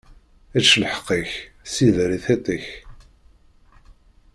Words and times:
Ečč 0.57 0.69
lḥeqq-ik, 0.81 1.31
sider 1.73 2.09
i 2.17 2.19
tiṭ-ik. 2.25 2.67